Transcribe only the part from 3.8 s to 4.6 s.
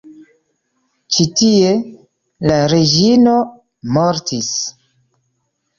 mortis.